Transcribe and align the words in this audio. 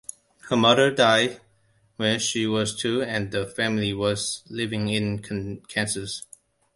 Her 0.49 0.55
mother 0.57 0.89
died 0.89 1.41
when 1.97 2.17
she 2.19 2.47
was 2.47 2.75
two 2.75 3.03
and 3.03 3.29
the 3.29 3.45
family 3.45 3.93
was 3.93 4.43
living 4.49 4.87
in 4.87 5.19
Kansas. 5.67 6.23